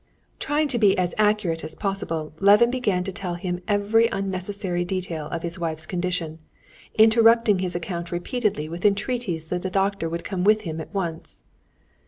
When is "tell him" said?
3.11-3.61